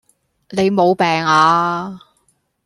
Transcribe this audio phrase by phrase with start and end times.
[0.49, 1.99] 你無病呀?